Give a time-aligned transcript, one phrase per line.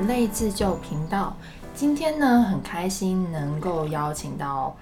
[0.00, 1.36] 人类自救频道。
[1.74, 4.74] 今天呢，很开心能够邀请到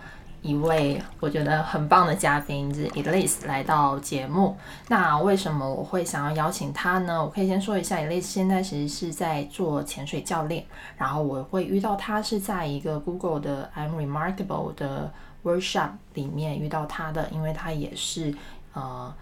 [0.42, 4.56] 一位我觉得很棒的嘉宾，就是 Elise 来到节目。
[4.86, 7.20] 那为什么我会想要邀请他呢？
[7.20, 10.64] 我可以先说一下，Elise 现在其实是在做潜水教练，
[10.96, 15.12] 然后我会遇到他是在一个 Google 的 I'm Remarkable 的
[15.42, 18.32] workshop 里面遇到他的，因为他也是
[18.72, 19.12] 呃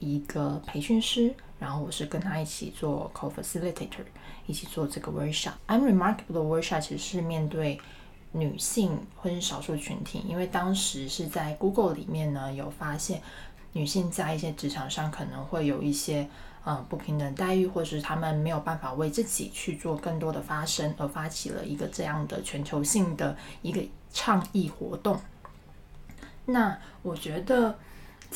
[0.00, 1.34] 一个培训师。
[1.58, 4.04] 然后我是跟他一起做 co-facilitator，
[4.46, 5.52] 一起做这个 workshop。
[5.66, 7.80] I'm remarkable 的 workshop 其实是面对
[8.32, 13.22] 女性或是少数群体，因为当时是在 Google 里面呢有发现
[13.72, 16.28] 女性在一些职场上可能会有一些
[16.66, 23.82] 嗯不平等待遇，或是她们没有办法为自己去做更多的发声，而发起了一个这样的全球性的一个
[24.12, 25.18] 倡议活动。
[26.44, 27.78] 那我觉得。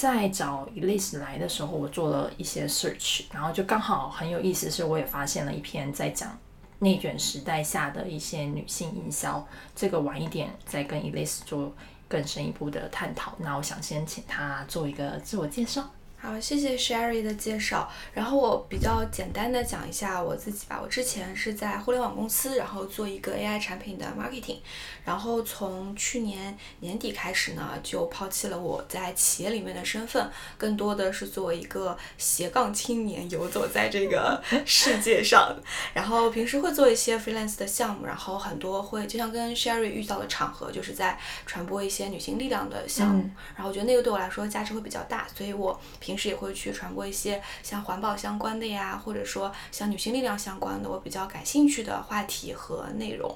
[0.00, 6.38] 在找 Elise 来的时候，我做了一些 search，然后就刚好很有意思，是我也发现了一篇在讲
[6.78, 9.46] 内卷时代下的一些女性营销。
[9.76, 11.74] 这个晚一点再跟 Elise 做
[12.08, 13.34] 更深一步的探讨。
[13.40, 15.90] 那我想先请她做一个自我介绍。
[16.22, 17.90] 好，谢谢 Sherry 的介绍。
[18.12, 20.78] 然后我比较简单的讲一下我自己吧。
[20.78, 24.58] 我之前是在互联网公司，然后做一个 AI 产品的 marketing。
[25.02, 35.56] 然后从去年年底开始呢，就抛弃了我在企业里面的身份，更多的是作为一个斜杠青年游走在这个世界上。
[35.94, 43.30] 然后平时会做一些 freelance 的项目，然后很多会就像跟 Sherry 遇到的场合，就是在传播一些女性力量的项目。
[43.56, 45.80] 然后我觉得那个对我来说价值会比较大，所以我。
[46.09, 53.32] 平平时也会去传播一些像环保相关的呀，或者说像女性力量相关的我比较感兴趣的话题和内容。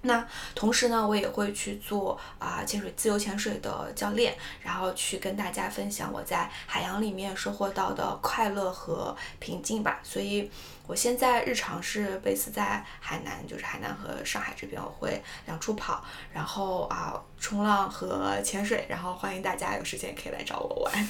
[0.00, 10.00] 那同时呢，我也会去做啊潜水自由潜水的教练，然后去跟大家分享我在海洋里面收获到的快乐和平静吧。
[10.02, 10.50] 所以。
[10.88, 21.08] 我现在日常是 base 在海南，就是海南和上海这边，我会两处跑，然后啊冲浪和潜水，然后欢迎大家有时间可以来找我玩。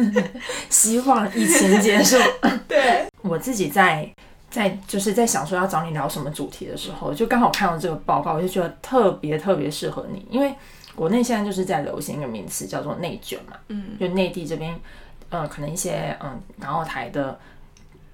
[0.70, 2.16] 希望疫情结束。
[2.66, 4.10] 对，我自己在
[4.50, 10.54] 在就是在想说要找你聊什么主题的时候，就刚好看到这个报告，我就觉得特别特别适合你，因为
[10.94, 14.80] 国内现在就是在流行一个名词叫做内卷嘛，嗯，就内地这边，
[15.28, 17.38] 呃，可能一些嗯港澳台的。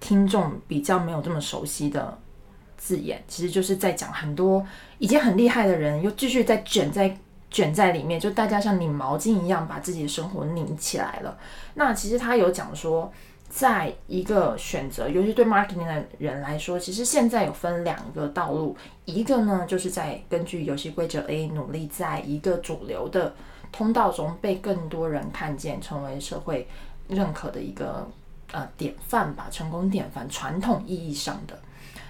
[0.07, 2.17] 听众比较没有这么熟悉的
[2.77, 4.65] 字眼，其实就是在讲很多
[4.99, 7.19] 已经很厉害的人，又继续在卷在
[7.51, 11.37] 卷在里面，就大家像拧毛巾一样把自己的生活拧起来了。
[11.75, 13.13] 那其实他有讲说，
[13.49, 23.35] 在一个选择，尤其对 marketing 的人来说，其实现在有分两个道路，一个呢就是在根据游戏规则 A 努力在一个主流的
[23.73, 26.69] 通道中被更多人看见，成为社会
[27.09, 28.09] 认可的一个。
[28.53, 31.59] 呃，典范吧，成功典范，传统意义上的，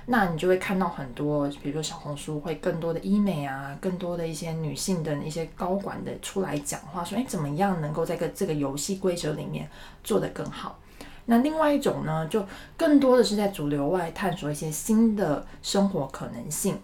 [0.04, 9.66] 那你就会看到很多，比如说小红书会更多的医美啊，更多的一些女性的一些高管的出来讲话，说，哎，怎么样能够在个这个游戏规则里面
[10.04, 10.78] 做得更好？
[11.24, 12.46] 那另外一种呢，就
[12.76, 16.78] 更多的是在主流外探索一些新的生活可能性。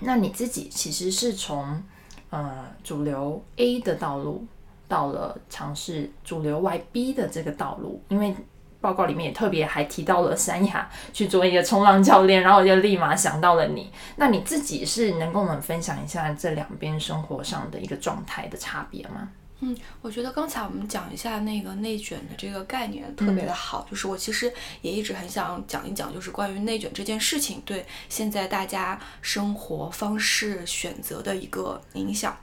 [0.00, 1.82] 那你自己其实是从
[2.28, 4.44] 呃主流 A 的道路，
[4.86, 8.36] 到了尝试主流外 B 的这个道路，因为。
[8.84, 13.90] 报告里面也特别还提到了三亚去做一个冲浪教练，然后我就立马想到了你。
[14.16, 19.30] 那你自己是能跟我们分享一下这两边生活上的一个状态的差别吗？
[19.60, 24.52] 嗯，我觉得刚才我们讲一下那个内卷的这个概念特别的好，就是我其实
[24.82, 32.36] 也一直很想讲一讲，就是关于内卷这件事情对现在大家生活方式选择的一个影响。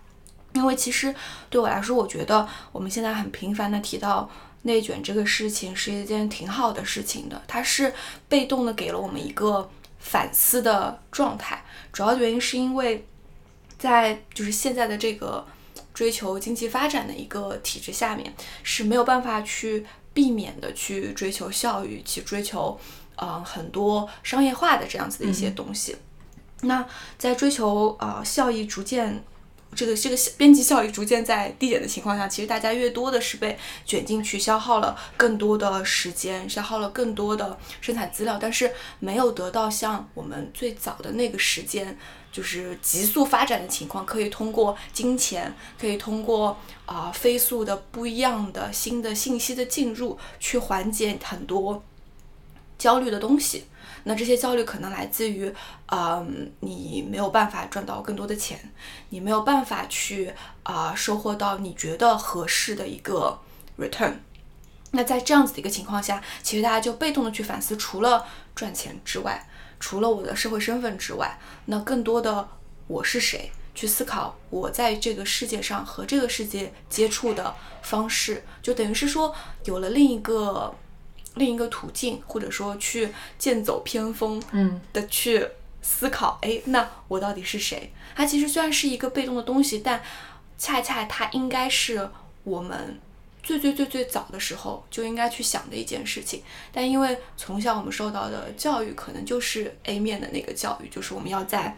[0.54, 1.14] 因为其实
[1.52, 4.28] 对我来说，我觉得我们现在很频繁的提到。
[4.64, 7.94] 内卷这个事情是一件挺好的事情的，它是
[8.30, 11.64] 被动的给了我们一个反思的状态。
[11.92, 13.06] 主要原因是因为，
[13.80, 15.46] 在就是现在的这个
[15.94, 22.80] 追求经济发展的一个体制下面，是没有办法去避免的去追求效益，去追求
[23.16, 25.96] 呃很多商业化的这样子的一些东西。
[26.62, 26.86] 那
[27.18, 29.24] 在追求呃效益逐渐。
[29.74, 41.98] 这个这个边际效益逐渐在递减的情况下，其实大家越多的是被卷进去，消耗了更多的时间，消耗了更多的生产资料，但是没有得到像我们最早的那个时间，
[42.34, 51.82] 就是急速发展的情况，可以通过金钱，可以通过啊飞速的不一样的新的信息的进入，去缓解很多
[52.78, 53.64] 焦虑的东西。
[54.04, 55.54] 那这些焦虑可能来自于，
[55.88, 58.72] 嗯，你没有办法赚到更多的钱，
[59.10, 60.34] 你没有办法去
[60.64, 63.40] 啊收获到你觉得合适的一个
[63.78, 64.14] return。
[64.92, 69.48] 那在这样子的一个情况下，其实大家就被动的去反思，除了赚钱之外，
[69.80, 72.48] 除了我的社会身份之外，那更多的
[72.88, 73.52] 我是谁？
[73.74, 79.34] 去思考我在这个世界上和这个世界接触的方式，就等于是说
[79.64, 80.76] 有了另一个
[81.36, 85.48] 另一个途径，或者说去剑走偏锋，嗯的去
[85.82, 87.92] 思考，哎，那我到底是谁？
[88.16, 90.02] 它其实虽然是一个被动的东西，但
[90.58, 92.10] 恰恰它应该是
[92.44, 93.00] 我们
[93.42, 96.44] 最最最最早的时候就应该去想的一件事情。
[96.72, 101.76] 但因为从小我们受到的教育可能就是 A 面的那个教育，就是我们要在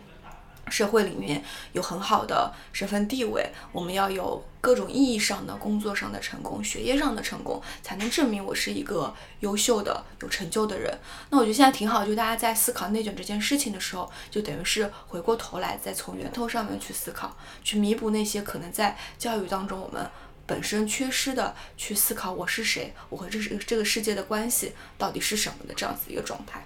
[0.69, 10.97] 社会里面有很好的身份地位，我们要有各种意义上的工作上的成功、学业上的成功，才能证明我是一个优秀的、有成就的人。
[11.29, 20.09] 那我觉得现在挺好，就大家在思考内卷这件事情的时候，就等于是回过头来，再从源头上面去思考，去弥补那些可能在教育当中我们
[20.45, 26.65] 本身缺失的，去思考我是谁，我和这是这个世界的关系到底是什么的这样子一个状态。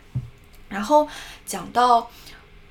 [0.69, 1.09] 然后
[1.47, 2.11] 讲到。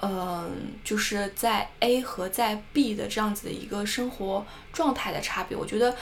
[0.02, 5.96] 嗯，就是在 A 和在 B 的这样子的一个生活状态的差别，我觉得，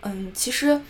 [0.00, 0.80] 嗯，其实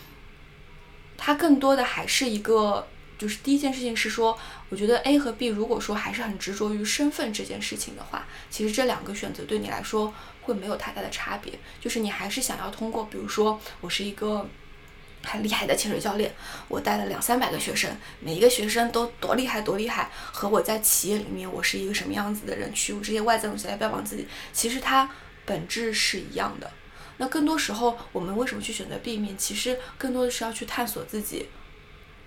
[1.16, 2.86] 它更多的还是一个，
[3.18, 4.38] 就是第一件事情是说，
[4.68, 14.48] 我觉得 A 和 B 如果说还是很执着于身份这件事情的话，其实这两个选择对你来说会没有太大的差别，就是你还是想要通过，比如说我是一个。
[15.24, 16.32] 很厉害的潜水教练，
[16.68, 25.10] 我带了两三百个学生，每一个学生都多厉害多厉害，和我在企业里面我是一个什么样子的人，去用这些外在东西来标榜自己，其实它
[25.44, 26.70] 本质是一样的。
[27.18, 29.36] 那更多时候，我们为什么去选择避免？
[29.36, 31.48] 其实更多的是要去探索自己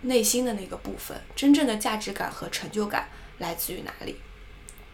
[0.01, 4.17] 内心的那个部分，真正的价值感和成就感来自于哪里。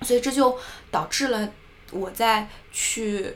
[0.04, 0.58] 所以这就
[0.92, 1.52] 导致了
[1.92, 3.36] 我在去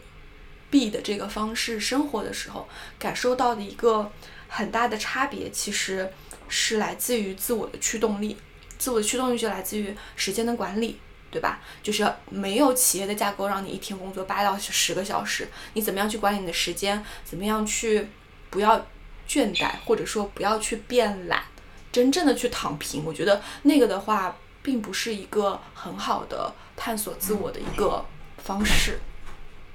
[0.70, 2.70] B 的这个方式生活的时候，
[3.00, 4.12] 感受到的一个。
[4.54, 6.12] 很大的差别其实
[6.50, 8.36] 是来自于自我的驱动力，
[8.78, 11.00] 自我的驱动力就来自于时间的管理，
[11.32, 11.62] 对吧？
[11.82, 17.02] 就是没有企业的架构让你一天工作八到十个小时，你怎么样去管理你的时间？
[17.24, 18.10] 怎么样去
[18.50, 18.78] 不要
[19.26, 21.44] 倦怠，或者说不要去变懒，
[21.90, 23.06] 真正的去躺平？
[23.06, 28.06] 我觉得那个的话，并不是一个很好的探索自我的一个
[28.40, 29.00] 方式。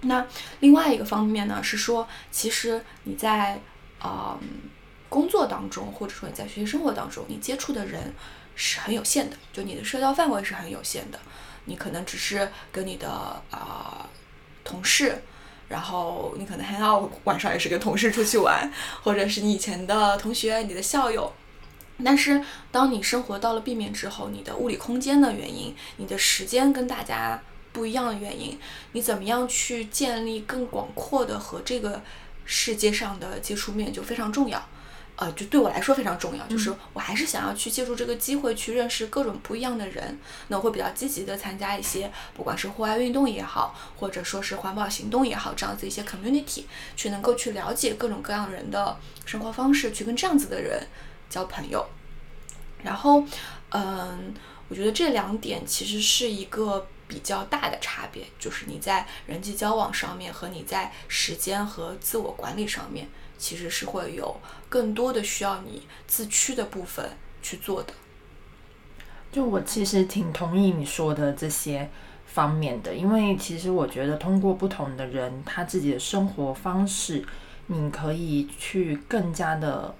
[0.02, 0.26] 那
[0.60, 3.58] 另外一个方面呢，是说其实你在。
[4.06, 4.38] 啊，
[5.08, 8.14] 工作当中，或者说你在学习生活当中，你接触的人
[8.54, 11.18] 是很有限的，就你的社交范围是很有限的。
[11.64, 13.08] 你可能只是跟你的
[13.50, 14.08] 啊
[14.62, 15.22] 同事，
[15.68, 18.70] 然后你可能 还要晚上也是跟同事出去玩，
[19.02, 21.32] 或者是你以前的同学、你的校友。
[22.04, 27.42] 但是当你生活到了 B 面之后，你的物理空间的原因，你的时间跟大家
[27.72, 28.58] 不一样的原因，
[28.92, 32.02] 你怎么样去建立更广阔的和这个。
[32.46, 34.68] 世界上的接触面就非常重要，
[35.16, 36.46] 呃，就对我来说非常重要。
[36.46, 46.62] 就是我还是想要去借助这个机会去认识各种不一样的人，那我会比较积极的参加一些，不管是户外运动也好，或者说是环保行动也好，这样子一些 community，
[46.94, 50.86] 去能够去了解各种各样人的生活方式，去跟这样子的人
[51.28, 51.84] 交朋友。
[52.82, 53.24] 然后，
[53.70, 54.32] 嗯，
[54.68, 56.86] 我觉得这两点其实是一个。
[57.08, 63.08] 比较大的差别就是你在人际交往上面和你在时间和自我管理上面，
[63.38, 67.10] 其实是会有更多的需要你自驱的部分
[67.40, 67.92] 去做的。
[69.30, 71.88] 就我其实挺同意你说的这些
[72.26, 77.24] 方面的，因为其实我觉得通过不同的人他自己的生活方式，
[77.66, 79.94] 你可以去更加的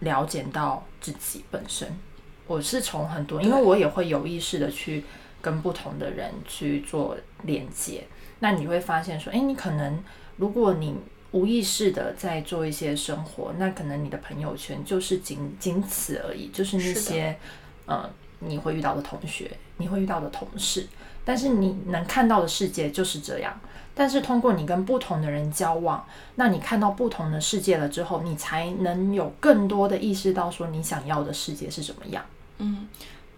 [0.00, 1.98] 了解到自己本身。
[2.46, 5.04] 我是从很多，因为我也会有意识的去。
[5.40, 8.04] 跟不同的人去做连接，
[8.40, 10.02] 那你会发现说，哎，你可能
[10.36, 10.94] 如果你
[11.32, 17.38] 无意识的在做一些生活，那可能你的朋友圈就是仅仅此而已，就是那些，
[17.86, 20.86] 呃，你会遇到的同学，你会遇到的同事，
[21.24, 23.58] 但是你能看到的世界就是这样。
[23.94, 26.06] 但是通过你跟不同的人交往，
[26.36, 32.24] 那你看到不同的世界了之后，你才能有更多的意识到说你想要的世界是怎么样。
[32.58, 32.88] 嗯。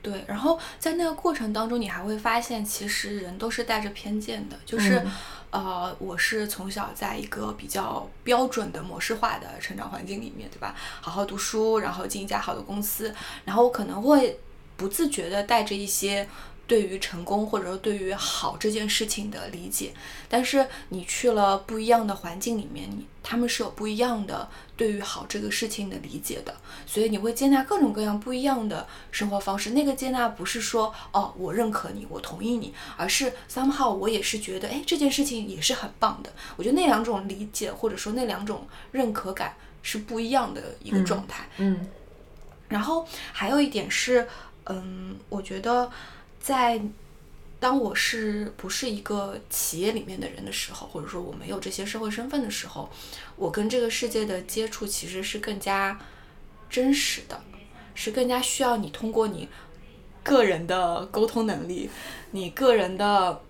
[0.03, 4.59] 对，然后在那个过程当中，你还会发现，其实人都是带着偏见的。
[4.67, 5.01] 就是，
[5.51, 10.75] 呃，我是从小在一个比较标准的模式化的成长环境里面，对吧？
[11.01, 14.39] 好好读书，然后进一家好的公司，然后我可能会
[14.77, 16.29] 不自觉的带着一些。
[16.67, 19.93] 对于成功或者说对于好这件事情的理解，
[20.29, 26.55] 但是你去了不一样的环境里面，你他们是有不一样的对于好这个事情的理解的，
[26.87, 29.71] 所以你会接纳各种各样不一样的生活方式。
[29.71, 36.33] 那个接纳不是说哦我认可你，我同意你，而是 somehow 我也是觉得哎这件事情也是很棒的。
[36.57, 41.49] 我觉得那两种理解或者说那两种认可感是不一样的一个状态。
[41.59, 41.87] 嗯，
[42.69, 44.27] 然后还有一点是，
[44.67, 45.91] 嗯，我觉得。
[46.43, 46.83] 在
[47.61, 52.91] 当我是不是一个企业里面的人的时候，或者说我没有这些社会身份的时候，
[53.37, 55.97] 我跟这个世界的接触其实是更加
[56.69, 57.41] 真实的，
[57.95, 59.49] 是更加需要你通过你
[60.25, 61.89] 个人的沟通能力，
[62.33, 63.41] 你个人的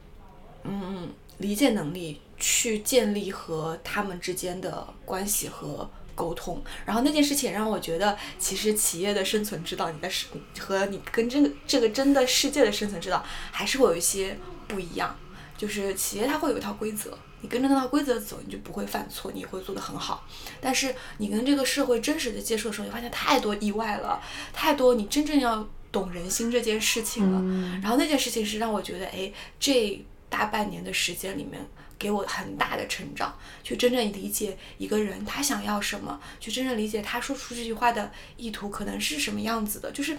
[0.64, 5.88] 嗯理解能力去建立和他们之间的关系和。
[6.14, 10.26] 沟通，然后那件事情让我觉得，其实企业的生存之道，你的是
[10.58, 15.16] 和你跟这个这个真的世界的生存之道，还是会有一些不一样。
[15.56, 20.26] 就是企业它会有一套规则，你跟着那套规则走，你就不会犯错，你也会做得很好。
[20.60, 24.20] 但是你跟这个社会真实的接触的时候，你发现太多意外了，
[24.52, 27.80] 太多你真正要懂人心这件事情了。
[27.80, 31.64] 然后那件事情是让我觉得，哎，这大半年的时间里面。
[32.02, 33.32] 给我很大的成长，
[33.62, 40.16] 去真正理解一个人他想要什么，去真正理解他说出这句话的意图可能是什么样子的，就是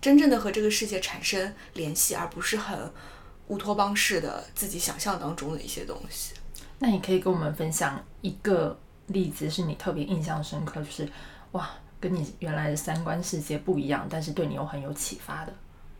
[0.00, 2.92] 真正的和这个世界产生联系，而不是很
[3.48, 6.34] 乌托邦式的自己想象当中的一些东西。
[6.78, 8.78] 那你可以跟我们分享一个
[9.08, 11.08] 例子，是你特别印象深刻，就是
[11.52, 11.68] 哇，
[11.98, 15.52] 跟你原来的三观世界不一样，但是对你又很有启发的。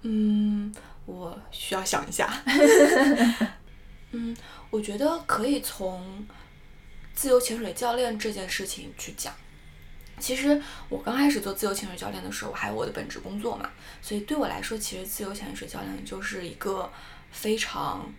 [0.02, 0.72] 嗯，
[1.04, 2.32] 我需要想一下。
[4.16, 4.36] 嗯。
[4.70, 6.26] 我觉得可以从
[7.14, 9.32] 自由潜水教练这件事情去讲。
[10.18, 13.70] 其实我刚开始做自由潜水教练的时候，我还有我的本职工作嘛，
[14.00, 16.90] 所以对我来说，其实自由潜水教练就是一个
[17.30, 18.10] 非常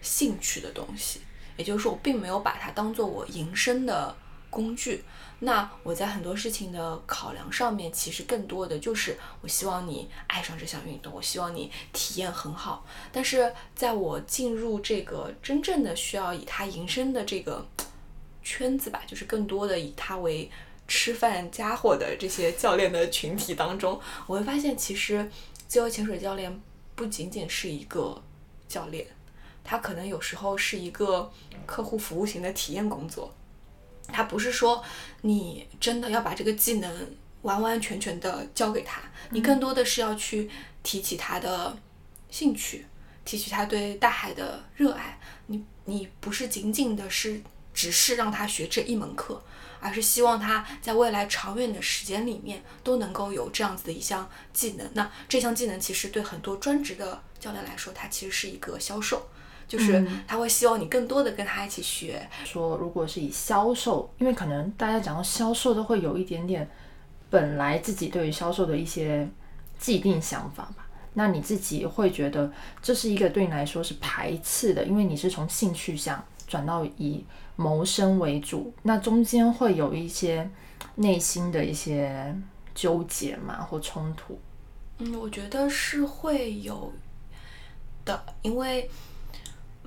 [0.00, 1.20] 兴趣的东西。
[1.56, 4.16] 也就是说，我并没有把它当做我营生的
[4.50, 5.04] 工具。
[5.40, 12.86] 那我在很多事情的考量上面，其实更多的就是我希望你爱上这项运动，我希望你体验很好。
[13.12, 17.66] 但是在我进入这个真正的需要以它营生的这个
[18.42, 20.50] 圈子吧，就是更多的以它为
[20.88, 25.30] 吃饭家伙的这些教练的群体当中，我会发现，其实
[25.68, 26.58] 自由潜水教练
[26.94, 28.22] 不仅仅是一个
[28.66, 29.06] 教练，
[29.62, 31.30] 他可能有时候是一个
[31.66, 33.34] 客户服务型的体验工作。
[34.12, 34.82] 他不是说
[35.22, 40.50] 你真的要把这个技能完完全全的教给他，你更多的是要去
[40.82, 41.76] 提起他的
[42.30, 42.86] 兴趣，
[43.24, 45.18] 提起他对大海的热爱。
[45.46, 47.40] 你你不是仅仅的是
[47.72, 49.42] 只是让他学这一门课，
[49.80, 54.90] 而是希望他在未来长远的时间里面都能够有这样子的一项技能。
[54.94, 59.28] 那这项技能其实对很多专职的教练来说，它其实是一个销售。
[59.68, 62.28] 就是他会希望你更多的跟他一起学。
[62.44, 66.68] 说如果是以销售，因为可能大家讲到销售都会有一点点
[67.28, 69.28] 本来自己对于销售的一些
[69.76, 70.88] 既定想法吧。
[71.14, 77.24] 那你自己会觉得这是一个对你来说是排斥的，因为你是从兴趣向转到以
[77.56, 80.48] 谋生为主，那中间会有一些
[80.94, 82.36] 内心的一些
[82.74, 84.38] 纠结嘛或冲突。
[84.98, 86.92] 嗯，我觉得是会有
[88.04, 88.88] 的，因为。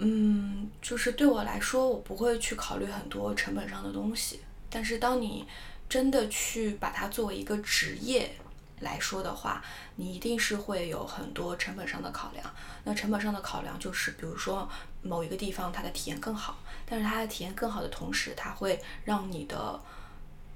[0.01, 4.39] 嗯，就是对我来说，我不会去考虑很多成本上的东西。
[4.69, 5.45] 但是，当你
[5.89, 8.31] 真的去把它作为一个职业
[8.79, 9.61] 来说的话，
[9.97, 12.45] 你一定是会有很多成本上的考量。
[12.85, 14.69] 那成本上的考量就是，比如说
[15.01, 19.79] 某一个地方它的体验更好，但是它的体验更好的同时，它会让你的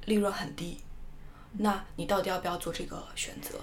[0.06, 0.80] 利润很低。
[1.58, 3.60] 那你到底要不要做这个选择？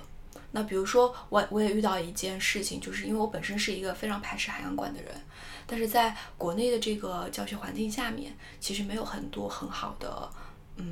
[0.53, 5.15] 那比如说，我我也遇到一件事情，就是因为我本身是一个非常排斥海洋馆的人。
[5.67, 10.29] 但是在国内的这个教学环境下面，其实没有很多很好的，
[10.75, 10.87] 嗯，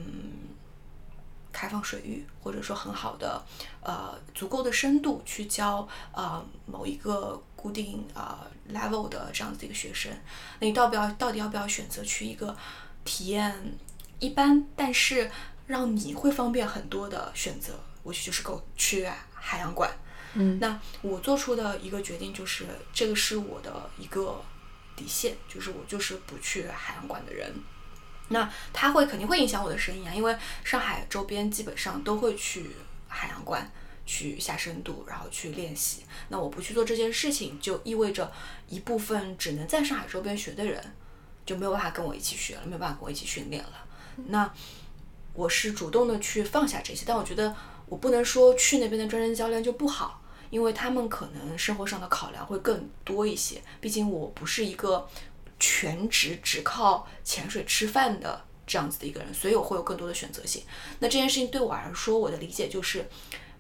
[1.53, 3.45] 开放水域，或者说很好的，
[3.83, 8.39] 呃，足够的深度去教呃某一个固定呃
[8.73, 10.13] level 的这样子的一个学生。
[10.61, 12.57] 那你到不要到底要不要选择去一个
[13.05, 13.77] 体验
[14.21, 15.29] 一般，但是
[15.67, 17.75] 让你会方便很多的选择？
[18.05, 19.05] 我去就是够去
[19.49, 19.91] 海洋馆。
[20.35, 24.45] 嗯，那我做出的一个决定就是，这个是我的一个。
[24.99, 27.55] 底线就是我就是不去海洋馆的人，
[28.31, 32.73] 那他会肯定会影响我的生意啊，因为上海周边基本上都会去
[33.07, 33.71] 海洋馆
[34.05, 36.03] 去下深度，然后去练习。
[36.31, 38.33] 那我不去做这件事情，就意味着
[38.67, 40.83] 一部分只能在上海周边学的人
[41.47, 43.87] 就没有办法跟我一起学了，没有办法跟我一起训练了。
[44.27, 44.53] 那
[45.33, 47.55] 我是主动的去放下这些，但我觉得
[47.89, 50.23] 我不能说去那边的专业教练就不好。
[50.51, 55.07] 因为他们可能生活上的考量会更多一些，毕竟我不是一个
[55.61, 60.63] 全职只靠潜水吃饭的这样子的一个人，所以我会有更多的选择性。
[61.01, 63.07] 那这件事情对我来说，我的理解就是，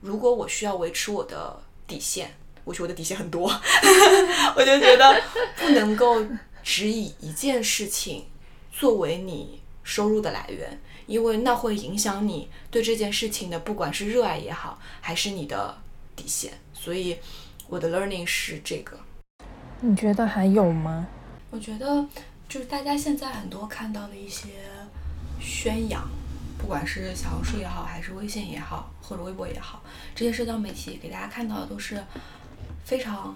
[0.00, 3.42] 如果我需要维持我的底线，我觉得我的底线很多，
[4.56, 5.22] 我就觉得
[5.58, 6.24] 不能够
[6.62, 8.24] 只以一件事情
[8.72, 15.76] 作为你收入的来源，因为那会影响你对这件事情的，不管是热爱也好，还是你的
[16.14, 16.52] 底线。
[16.72, 17.16] 所以，
[17.66, 18.96] 我的 learning 是这个。
[19.80, 21.06] 你觉得还有吗？
[21.50, 22.06] 我觉得
[22.48, 24.48] 就是大家现在很多看到的一些
[25.40, 26.06] 宣扬，
[26.58, 29.82] 不管是小红书也好，还是微信也好，或者微博也好，
[30.14, 32.04] 这些社交媒体给大家看到的都是
[32.84, 33.34] 非常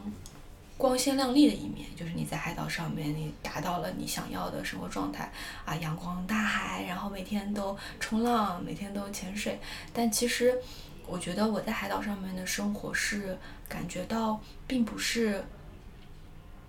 [0.83, 5.31] 光鲜亮丽的一面，就是你在海岛上面，你达到了你想要的生活状态
[5.65, 9.61] 啊，阳光、大海，然后每天都冲浪，每天都潜水。
[9.93, 10.59] 但其实
[11.07, 15.45] 我觉得我在海岛上面的生活是感觉到并不是。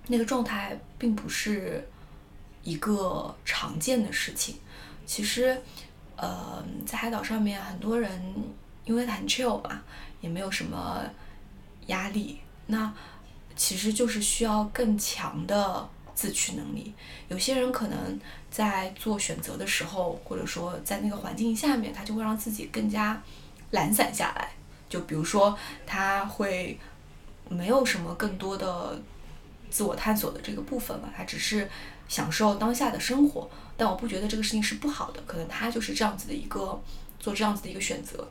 [0.05, 1.89] 那个状态并不是
[2.61, 4.57] 一个常见的事情。
[5.07, 5.59] 其实，
[6.17, 8.21] 呃，在海岛上面，很多人
[8.85, 9.81] 因为很 chill 嘛，
[10.21, 11.03] 也没有什么
[11.87, 12.39] 压力。
[12.67, 12.93] 那
[13.55, 16.93] 其实就是需要更强的自驱能力。
[17.27, 18.19] 有些人可能
[18.49, 23.21] 在做选择的时候，或者说在那个环境下面，他就会让自己更加
[23.71, 24.51] 懒散下来。
[24.89, 26.79] 就比如说，他会
[27.49, 29.01] 没有什么更多的。
[29.71, 31.67] 自我探索的这个部分吧，他只是
[32.07, 36.79] 享受当下的生活，但我不觉得这个事情是不好的，可能他就是这样子的一个
[37.19, 38.29] 做这样子的一个选择。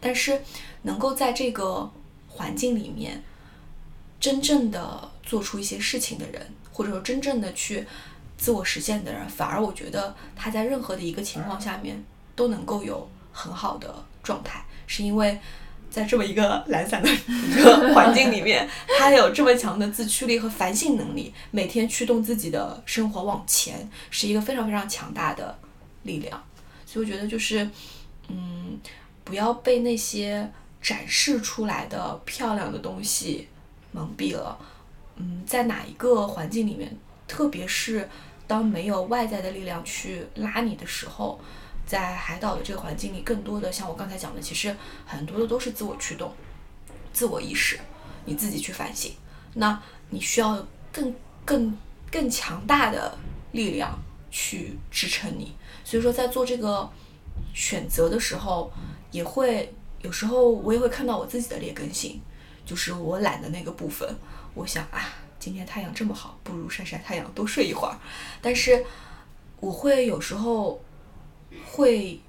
[0.00, 0.42] 但是
[0.82, 1.88] 能够在这个
[2.28, 3.22] 环境里面
[4.24, 6.40] 真正的做出一些事情的人，
[6.72, 7.86] 或者说真正的去
[8.38, 12.02] 自我实现的人，反而我觉得他在任何的一个情况下面
[12.34, 15.38] 都能够有很好的状态，是因为。
[15.90, 25.56] 在这么一个懒散的一个 环境里面，他有这么强的自驱力和反省能力，每天驱动自己的生活往前，是一个非常非常强大的
[26.02, 26.42] 力量。
[26.84, 27.70] 所以我觉得就是，
[28.26, 28.76] 嗯，
[29.22, 30.50] 不要被那些
[30.82, 33.46] 展示出来的漂亮的东西
[33.94, 34.58] 蒙蔽了。
[35.16, 36.94] 嗯，在哪一个环境里面，
[37.26, 38.06] 特别是
[38.46, 41.40] 当没有外在的力量去拉你的时候。
[41.86, 44.74] 在海岛的这个环境里，更多的像我刚才讲的，其实
[45.04, 46.32] 很多的都是自我驱动、
[47.12, 47.78] 自我意识，
[48.24, 49.12] 你自己去反省。
[49.52, 51.14] 那你需要更、
[51.44, 51.76] 更、
[52.10, 53.18] 更强大的
[53.52, 53.98] 力量
[54.30, 55.54] 去支撑你。
[55.84, 56.88] 所以说，在做这个
[57.52, 58.72] 选择的时候，
[59.10, 62.18] 也会有时候我也会看到我自己的劣根性，
[62.64, 64.08] 就是我懒的那个部分。
[64.54, 67.98] 我想啊，今天太阳这么好，不如晒晒太阳，多睡一会儿。
[68.40, 68.84] 但是
[69.60, 70.80] 我会有时候。
[71.66, 72.20] 会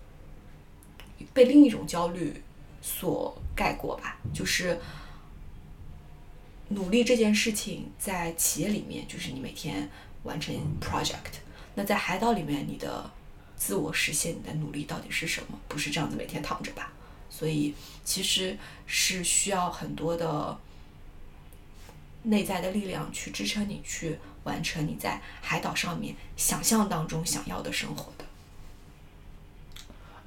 [1.34, 2.44] 被另一种焦虑
[2.80, 4.80] 所盖过吧，就是
[6.70, 9.90] 努力这件事情在企业里面，就是你每天
[10.24, 11.40] 完成 project。
[11.74, 13.10] 那在海岛里面，你的
[13.56, 15.60] 自我实现，你的努力到底是什么？
[15.68, 16.94] 不是这样子每天躺着吧？
[17.38, 17.74] 所以
[18.06, 20.58] 其实是需要很多的
[22.24, 28.24] 内在的力量去支撑你去完成你在海岛上面想象当中想要的生活的。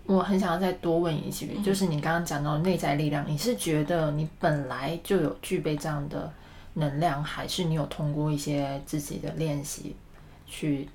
[0.04, 6.30] 我很想要再多问一句，就是你刚刚讲到内在力量，你是觉得你本来就有具备这样的
[6.74, 9.96] 能量，还是你有通过一些自己的练习
[10.46, 10.88] 去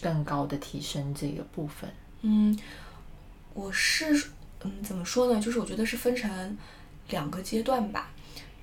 [0.00, 1.90] 更高的提升这个部分？
[2.22, 2.58] 嗯，
[3.54, 4.30] 我是
[4.64, 5.40] 嗯怎么说呢？
[5.40, 6.58] 就是我觉得是分成
[7.10, 8.10] 两个阶段吧。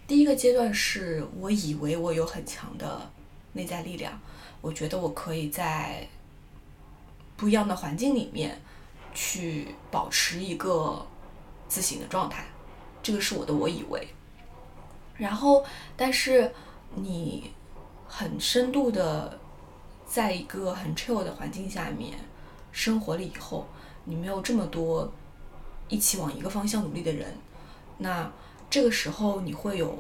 [0.06, 3.10] 第一个阶段是我以为我有很强的
[3.54, 4.20] 内在力量，
[4.60, 6.08] 我觉得我可以在
[7.38, 8.62] 不一样的环境里面。
[9.14, 11.06] 去保持一个
[11.68, 12.46] 自省的状态，
[13.04, 14.08] 这个是我的我以为。
[15.18, 15.66] 然后，
[15.98, 16.50] 但是
[16.96, 17.52] 你
[18.08, 19.38] 很深度的
[20.06, 22.18] 在一个很 chill 的环境下面
[22.72, 23.68] 生活了以后，
[24.06, 25.12] 你没有这么多
[25.92, 27.38] 一起往一个方向努力的人，
[27.98, 28.32] 那
[28.70, 30.00] 这个时候你会有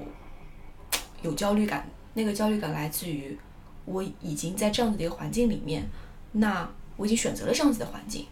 [1.21, 1.87] 有焦虑感。
[2.13, 3.37] 那个焦虑感来自于
[3.85, 5.87] 我已经在这样子的一个环境里面，
[6.31, 8.25] 那我已经选择了这样子的环境。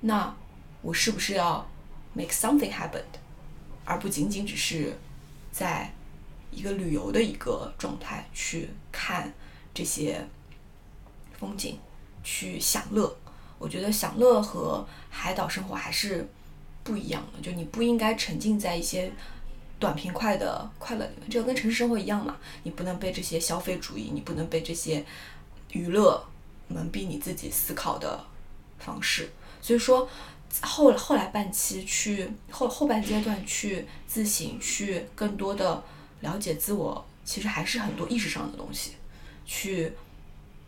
[0.00, 0.34] 那
[0.82, 1.66] 我是不是要
[2.12, 3.02] make something happen，
[3.84, 4.96] 而不仅仅只是
[5.50, 5.92] 在
[6.50, 9.32] 一个旅游的一个状态去看
[9.74, 10.26] 这些
[11.38, 11.78] 风景，
[12.22, 13.16] 去享乐？
[13.58, 16.26] 我觉得享乐和海岛生活还是
[16.86, 17.42] 不一样的。
[17.42, 19.12] 就你不应该沉浸在一些
[19.78, 22.36] 短平快的快乐里面，这个跟城市生活一样嘛。
[22.62, 25.04] 你不能被这些消费主义，你不能被这些
[25.72, 26.24] 娱乐
[26.68, 28.24] 蒙蔽你自己思考的
[28.78, 29.30] 方式。
[29.60, 30.08] 所以说，
[30.62, 35.82] 后后来半期去后后半阶段去自省，去更多的
[36.20, 38.92] 了解自我，其实还是很多意识上的东西。
[39.44, 39.92] 去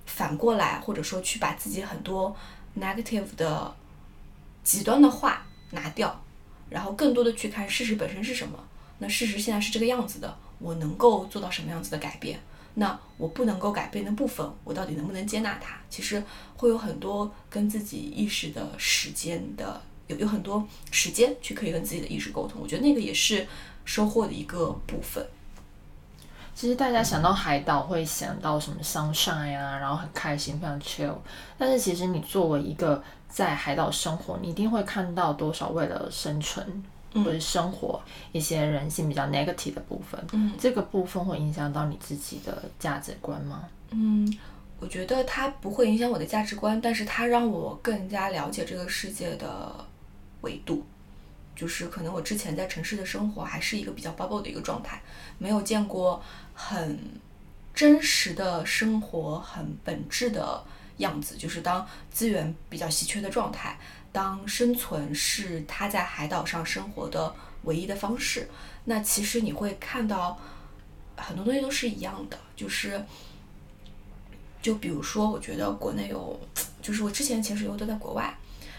[0.06, 2.36] 反过来，或者说去把自己很多
[2.78, 3.74] negative 的
[4.62, 6.22] 极端的话拿掉，
[6.70, 8.58] 然后更多的去看事实本身是什么。
[8.98, 12.40] 那事实现在是这个样子的，我能够做到什么样子的改变？
[12.74, 15.76] 那我不能够改变的部分，我到底能不能接纳它？
[15.90, 16.22] 其实
[16.56, 22.60] 会有很多跟自己意识的时间的，有有很多时间去可以跟自己的意识沟通。
[22.60, 23.46] 我觉得那个也是
[23.84, 25.26] 收获的一个部分。
[26.58, 31.14] 其实大家想到海岛会想到什么 sunshine 呀，然后很开心，非常 chill。
[31.56, 36.82] 但是其实你作为一个在海岛生活，你一定会看到多少为了生存
[37.14, 40.20] 或者生活一些人性比较 negative 的部分。
[40.32, 43.62] 嗯，这个部分会影响到你自己的价值观吗？
[43.90, 44.36] 嗯，
[44.80, 49.72] 我觉得它不会影响我的价值观，但是它让我更加了解这个世界的
[50.40, 50.84] 维度。
[51.54, 55.02] 就是可能我之前在城市的生活还是一个比较 bubble 的一个状态，
[55.38, 56.22] 没有见过
[56.52, 56.98] 很
[57.74, 60.62] 真实的生活，很本质的
[60.98, 61.36] 样子。
[61.36, 63.78] 就是当资源比较稀缺的状态，
[64.12, 68.48] 当生存是他在海岛上生活的唯一的方式，
[68.84, 70.38] 那其实你会看到
[71.16, 72.38] 很多东西都是一样的。
[72.54, 73.04] 就是，
[74.60, 76.38] 就比如说，我觉得国内有，
[76.82, 78.36] 就是我之前潜水游都在国外，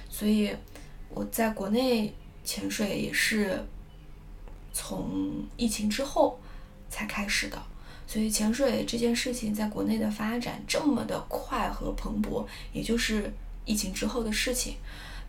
[0.09, 0.55] 所以
[1.09, 2.13] 我在国内。
[2.41, 3.63] 潜水也是
[4.73, 6.39] 从疫情之后
[6.89, 7.61] 才开始的，
[8.07, 13.31] 所以潜水这件事情在国内的发展这么的快和蓬勃，也就是
[13.65, 14.75] 疫情之后的事情。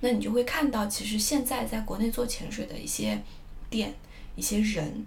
[0.01, 3.23] 那你就会看到，其实现在在国内做潜水的一些
[3.69, 3.95] 店、
[4.35, 5.07] 一些人，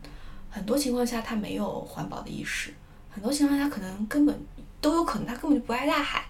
[0.49, 2.73] 很多情况下他没有环保的意识，
[3.09, 4.39] 很多情况下他可能根本
[4.79, 6.25] 都有可能他根本就不爱大海，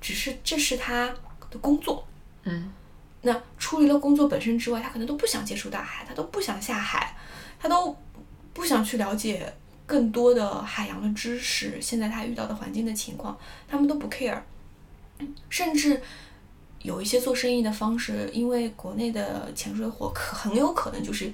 [0.00, 1.14] 只是这是他
[1.50, 2.04] 的工作。
[2.42, 2.72] 嗯。
[3.20, 7.16] 那出离了工作本身之外，他可能都不想接触大海，他都不想下海，
[7.58, 7.96] 他都
[8.54, 9.52] 不想去了解
[9.88, 11.82] 更多的海洋的知识。
[11.82, 14.40] 现在他遇到的环境的情况，他们都不 care。
[15.50, 16.00] 甚至
[16.82, 21.32] 有一些做生意的方式，因为国内的潜水火可很有可能就是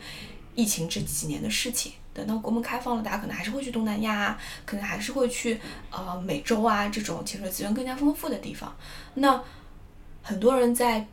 [0.55, 1.93] 疫情这几年的事情。
[2.15, 8.75] 等到国门开放了，大家可能还是会去东南亚，可能还是会去呃美洲啊这种潜水资源更加丰富的地方。
[9.15, 9.43] 那
[10.23, 11.05] 很多人在。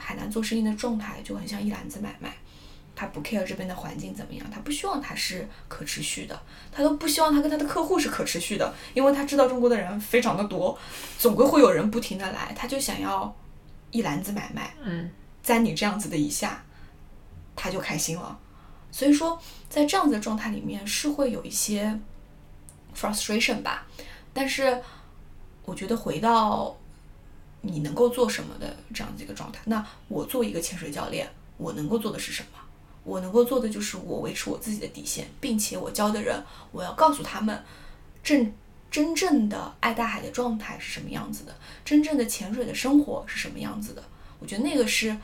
[0.00, 2.32] 海南做生意的状态就很像一篮子买卖，
[2.98, 10.76] 他不 care 这边的环境怎么样，他不希望他是可持续的，他都不希望他跟他的客户是可持续的，因为他知道中国的人非常的多，
[11.16, 13.32] 总归会有人不停的来，他就想要
[13.92, 14.74] 一篮子买卖。
[14.82, 15.08] 嗯，
[15.40, 16.64] 在你这样子的一下，
[17.54, 18.36] 他就开心了。
[18.90, 21.96] 所以说，在这样子的状态里面是会有一些
[22.96, 23.86] frustration 吧，
[24.32, 24.82] 但是
[25.64, 26.76] 我觉得回到。
[27.60, 29.58] 你能够做什么的这样子一个状态？
[29.64, 32.58] 那我作为一个潜水教练，我能够做的是什么？
[33.08, 37.64] 我能够做的就是我维持我自己的底线，并且我教的人，我要告诉他们，
[38.22, 38.52] 正
[38.90, 44.02] 真正的爱大海的状态是什么样子的，真正的潜水的生活是什么样子的。
[44.38, 45.16] 我觉得那个是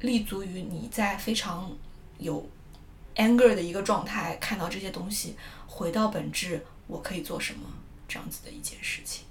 [0.00, 1.70] 立足于你在非常
[2.18, 2.44] 有
[3.14, 5.36] anger 的一个状态，看到这些东西，
[5.68, 7.60] 回到本质，我可以做什么
[8.08, 9.24] 这样子的一件事情。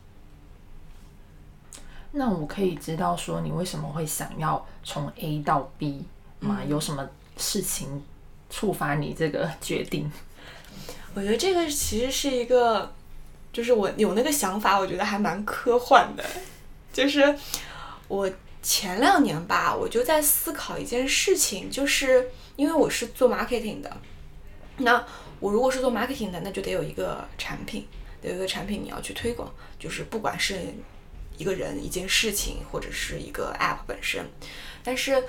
[2.14, 6.06] 那我可以知道说你为什么会想要从 A 到 B
[6.40, 6.64] 吗？
[6.64, 8.04] 有什么事情
[8.50, 10.12] 触发你这个决定？
[11.14, 12.94] 我觉得这个其实是一个，
[13.52, 16.24] 就是我有那个想法，我觉得还蛮科幻的。
[16.92, 17.36] 就是
[18.08, 18.30] 我
[18.62, 23.98] 前两年吧，我就在思考一件事情，就是因为我是做 marketing 的，
[24.78, 25.06] 那
[25.40, 27.88] 我如果是做 marketing 的，那就得有一个产品，
[28.22, 30.60] 有一个产品你要去推广，就是不管是。
[31.36, 34.24] 一个人、一件事情，或者是一个 app 本身，
[34.84, 35.24] 但是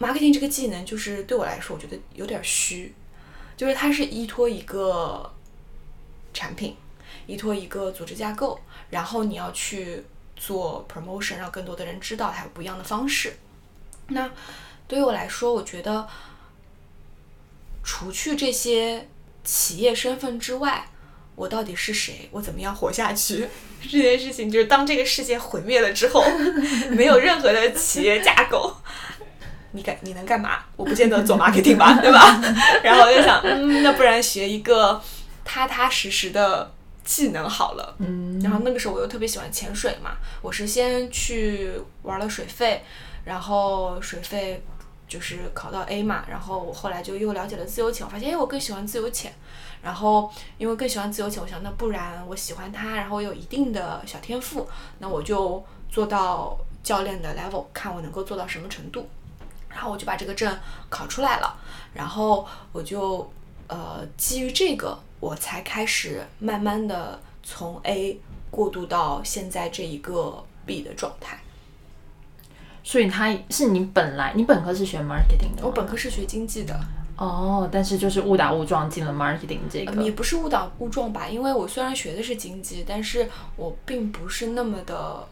[0.00, 2.94] marketing 这个技能，就是对我来说，我觉得有点虚，
[3.56, 5.32] 就是它是依托一个
[6.34, 6.76] 产品，
[7.26, 10.02] 依托一个组织架构，然后你要去
[10.36, 13.34] 做 promotion，让更多的人知道它有不一样的方式。
[14.08, 14.30] 那
[14.88, 16.08] 对于我来说，我觉得
[17.84, 19.08] 除去这些
[19.44, 20.88] 企业身份之外，
[21.34, 22.28] 我到底是谁？
[22.32, 23.48] 我怎么样活下去？
[23.82, 26.24] 这件事情就是当这个世界毁灭了之后，
[26.90, 28.76] 没有任何的企业架构，
[29.72, 30.58] 你干你能干嘛？
[30.76, 32.40] 我不见得做 marketing 吧， 对吧？
[32.82, 35.00] 然后我就想，嗯，那不然学一个
[35.44, 36.72] 踏踏实实的
[37.04, 37.94] 技能好了。
[37.98, 38.40] 嗯。
[38.40, 42.82] 然后那个时候我又特别喜欢潜水嘛，我是先去玩了水费，
[43.24, 44.62] 然后水费
[45.08, 49.32] 就是考到 A 嘛，然后我后来就又了解了自由潜，我发现哎，我更喜欢自由潜。
[49.82, 54.68] 然后，因为更喜欢自由潜，我想那不然我喜欢它，然后我有一定的小天赋，
[55.00, 59.08] 那我就做到教练的 level，看我能够做到什么程度。
[59.72, 60.56] 然后我就把这个证
[60.88, 61.56] 考出来了，
[61.94, 63.30] 然后我就
[63.66, 71.38] 呃基于这个，我才开始慢慢的从 A 过渡到现在这一个 B 的状态。
[72.84, 76.78] 所以他是你本来你本科是学 marketing 的，我本科是学经济的。
[77.16, 85.24] 哦，但是就是误打误撞进了 marketing 这个，也不是误打误撞吧，因为我虽然学的是经济，但是我并不是那么的，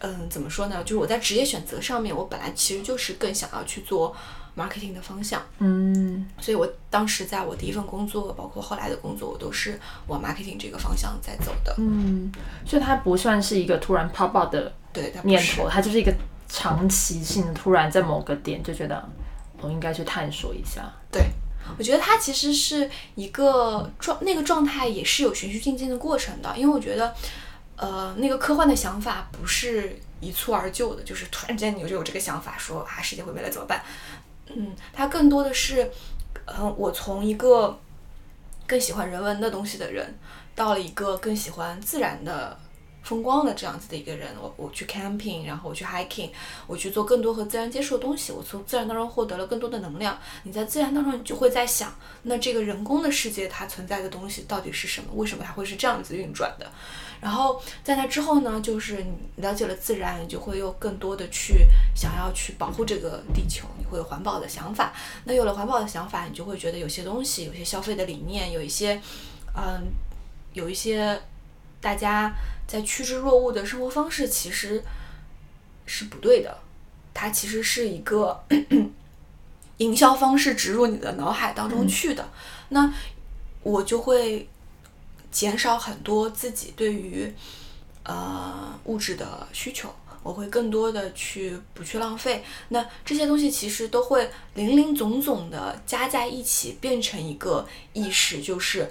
[0.00, 0.82] 嗯，怎么说呢？
[0.84, 4.14] 就是我在职业选择上面，我本来其实就是更想要去做
[4.56, 5.42] marketing 的方向。
[5.58, 11.74] 嗯，所以我当时在我第一份工作，包括后来的工作，我都是往 marketing 这个方向在走的。
[11.78, 12.30] 嗯，
[12.66, 16.14] 所以它不算是一个突然 pop up 的对，念头，它就是一个
[16.48, 19.08] 长期性的，突然在某个点就觉得
[19.60, 20.90] 我应该去探索一下。
[21.10, 21.22] 对，
[21.78, 26.56] 我觉得它其实是一个状，那个状态也是有循序渐进的过程的。
[26.56, 27.14] 因为我觉得，
[27.76, 33.82] 呃，那个科幻的想法不是一蹴而就的，就是突然间你就有这个想法，说啊世界毁灭了怎么办？
[34.46, 35.90] 嗯，它更多的是，
[36.46, 37.78] 嗯，我从一个
[38.66, 40.14] 更喜欢人文的东西的人，
[40.54, 42.58] 到了一个更喜欢自然的。
[43.06, 46.28] 风光的这样子的一个人，我我去 camping，然后我去 hiking，
[46.66, 50.18] 我去做更多和自然接触的东西，我从自然当中获得了更多的能量。
[50.42, 55.10] 你在自然当中，你就会在想，那这个人工的世界它存在的东西到底是什么？
[55.14, 56.68] 为什么它会是这样子运转的？
[57.20, 64.92] 然后在那之后呢，就是你了解了自然，你就会有更多的去想要去保护这个地球，你会有环保的想法。
[65.24, 69.00] 那有了环保的想法，你就会觉得有些东西，有些消费的理念，有一些，
[69.56, 69.82] 嗯，
[70.52, 71.20] 有一些
[71.80, 72.34] 大家。
[72.68, 74.82] 在趋之若鹜的生活方式其实
[75.84, 76.58] 是不对的，
[77.14, 78.44] 它其实是一个
[79.76, 82.28] 营销方式植入你的脑海当中去的。
[82.70, 82.92] 那
[83.62, 84.48] 我就会
[85.36, 87.30] 减少很多自己对于
[88.04, 92.42] 呃物质的需求，我会更多的去不去浪费。
[92.70, 98.90] 那这些东西其实都会零零总总的加在一起，变成一个意识，就是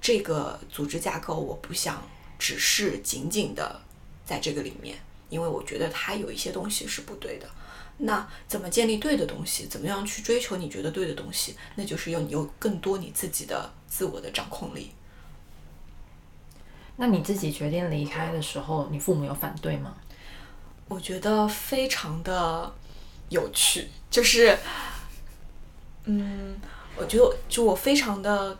[0.00, 2.00] 这个组织架构，我不想。
[2.38, 3.80] 只是仅仅的
[4.24, 4.96] 在这个里面，
[5.28, 7.50] 因为我觉得它有一些东西是不对的。
[7.98, 9.66] 那怎么建立对的东西？
[9.66, 11.56] 怎么样去追求你觉得对的东西？
[11.74, 14.92] 那就是要你有更多你自己的自我的掌控力。
[17.00, 19.94] 那你自己决定离开的时候，你父母有反对吗？
[20.86, 22.70] 我觉得非常的
[23.30, 24.58] 有趣，就是，
[26.04, 26.60] 嗯，
[26.96, 28.58] 我觉得就我非常的。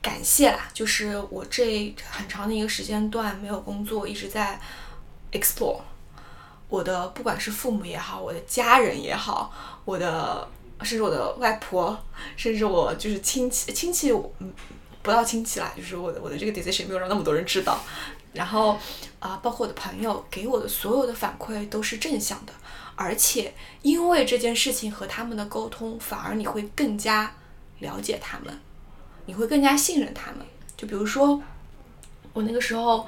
[0.00, 4.58] 感谢啦，就是我这很长的一个时间段没有工作，一直在
[5.32, 5.80] explore
[6.68, 9.52] 我的，不管是父母也好，我的家人也好，
[9.84, 10.48] 我的
[10.82, 11.98] 甚至我的外婆，
[12.36, 14.52] 甚至我就是亲戚亲戚，嗯，
[15.02, 17.78] 不到亲戚啦，就是我的我的这个 decision 没有让那么多人知道，
[18.32, 18.78] 然后
[19.20, 22.52] 啊，包括我的朋友给我的所有的反馈都是正向的，
[22.96, 27.34] 而且因为这件事情和他们的沟通，反而你会更加
[27.78, 28.58] 了解他们。
[29.26, 30.38] 你会更加信任他们。
[30.74, 31.38] 就比如说，
[32.32, 33.06] 我那个时候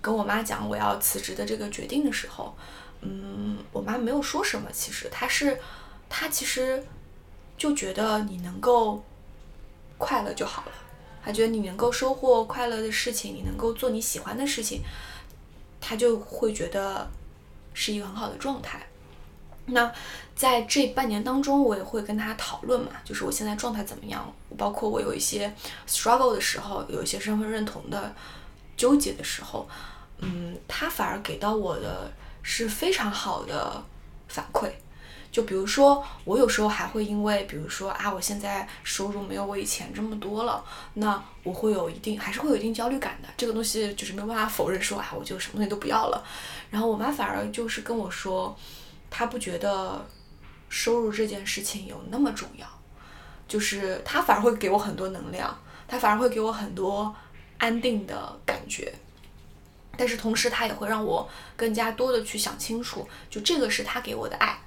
[0.00, 2.56] 跟我妈讲我要辞职的这个决定的时候，
[3.02, 4.70] 嗯，我妈没有说什么。
[4.72, 5.60] 其实她是，
[6.08, 6.82] 她其实
[7.58, 9.04] 就觉得你能够
[9.98, 10.72] 快乐就好了。
[11.24, 14.82] 他觉得你能够收获快乐的事情，你能够做你喜欢的事情，
[15.80, 17.08] 他就会觉得
[17.74, 18.86] 是一个很好的状态。
[19.66, 19.92] 那
[20.34, 25.54] 在这半年当中，我也会跟他讨论嘛，就是我现在状态怎么样，包括我有一些
[25.86, 28.14] struggle 的时候，有一些身份认同的
[28.76, 29.68] 纠结的时候，
[30.18, 32.10] 嗯，他反而给到我的
[32.42, 33.84] 是非常好的
[34.28, 34.70] 反馈。
[35.30, 40.64] 就比如说，我有时候还会因为，比如说啊，我现在收入没有我以前这么多了，
[40.94, 43.28] 那我会有一定，还是会有一定焦虑感的。
[43.36, 46.24] 这个东西就是没有办法否认，说啊，我就什么东西都不要了。
[46.70, 48.56] 然后我妈反而就是跟我说。
[49.10, 50.06] 她不觉得
[50.68, 52.66] 收入这件事情有那么重要，
[53.48, 57.16] 就是她反而会给我很多能量，她反而会给我很多
[57.56, 58.92] 安定的感觉。
[59.96, 64.58] 但是同时，他也会让我更加多的去想清楚，就这个是他给我的爱。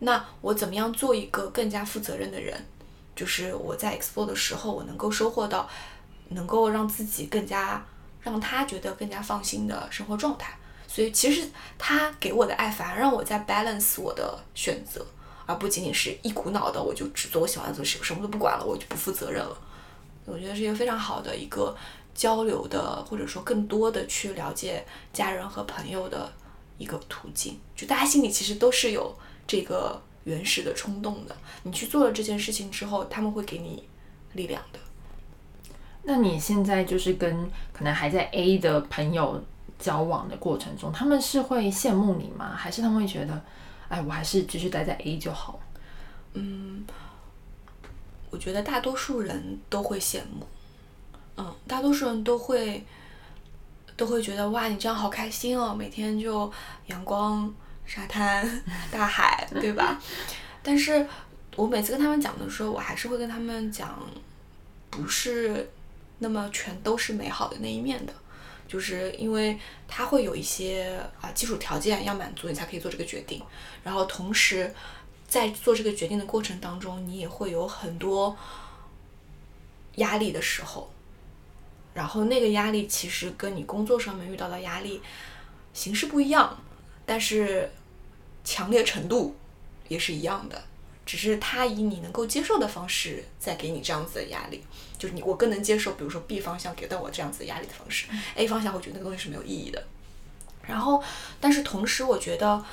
[0.00, 2.66] 那我怎么样做一个更加负责任的人？
[3.14, 5.68] 就是我在 explore 的时候，我能够收获到，
[6.30, 7.84] 能够让自己更加
[8.20, 10.56] 让他觉得更加放心的生活状态。
[10.88, 15.06] 所以其实他给我的爱，反而让我在 balance 我的选择，
[15.46, 19.56] 而不仅仅是一股脑的我就只做我喜欢做事，什么都不管了，我就不负责任了。
[20.24, 21.76] 我觉得是一个非常好的一个
[22.14, 26.32] 交流的，或者说更多的去了解家人和朋友的
[26.78, 27.60] 一个途径。
[27.76, 29.14] 就大家心里其实都是有
[29.50, 31.34] 这个原始的冲动的，
[31.64, 33.88] 你去做了这件事情之后，他们会给你
[34.34, 34.78] 力量的。
[36.04, 39.42] 那你现在就是跟可能还在 A 的朋友。
[39.80, 42.54] 交往的过程中，他们是会羡慕你吗？
[42.54, 43.42] 还是他们会觉得，
[43.88, 45.58] 哎，我还是继续待在 A 就好？
[46.34, 46.84] 嗯，
[48.28, 50.46] 我觉得大多数人都会羡慕，
[51.38, 52.84] 嗯，大多数人都会
[53.96, 56.52] 都会觉得，哇，你这样好开心哦，每天就
[56.88, 57.50] 阳光、
[57.92, 58.48] 沙滩、
[58.88, 60.00] 大海， 对吧？
[60.62, 61.04] 但是
[61.56, 63.98] 我每次跟他们讲的时候，我还是会跟他们讲，
[64.90, 65.68] 不是
[66.20, 68.12] 那么全都是美好的那一面的。
[68.68, 73.42] 就是因为它会有一些啊基础条件要满足，你才可以做这个决定。
[73.82, 74.72] 然后同时，
[75.26, 78.36] 在做这个决定的过程当中，你也会有很多
[79.96, 80.88] 压力的时候，
[81.94, 85.02] 然后那个压力其实跟你工作上面遇到的压力
[85.74, 86.56] 形式不一样，
[87.04, 87.68] 但是
[88.44, 89.36] 强烈程度
[89.88, 90.62] 也是一样的，
[91.06, 94.64] 只是他以你能够接受的方式在给你这样子的压力，
[94.98, 99.84] 就是你我更能接受，比如说 B 方向给到我这样子的压力的方式，A 方向我觉得那个东西是没有意义的。
[100.62, 101.02] 然后，
[101.40, 102.64] 但是同时我觉得。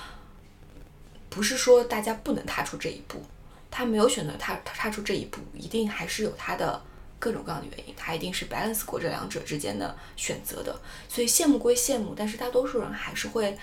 [1.30, 3.21] 不是说大家不能踏出这一步，
[3.69, 6.82] 他没有选择踏踏出这一步，一定还是有他的
[7.19, 10.80] 各种各样的原因，他一定是 balance 过这两者之间的选择的。
[11.08, 13.56] 所以羡慕归羡慕，但是大多数人还是会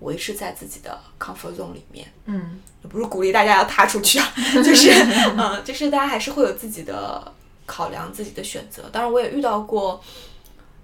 [0.00, 2.06] 维持在自己的 comfort zone 里面。
[2.26, 4.32] 嗯，不是鼓励大家要踏出去啊，
[4.64, 4.90] 就是
[5.36, 7.32] 嗯，就是大家还是会有自己的
[7.66, 8.88] 考量、自己的选择。
[8.90, 10.02] 当然，我也遇到过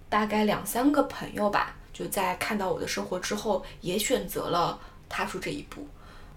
[0.08, 5.86] 大概两三个朋友吧，就在看到我的生活之后，也选择了踏出这一步。